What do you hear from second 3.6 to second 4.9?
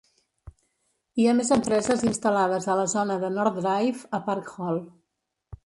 Drive, a Park Hall.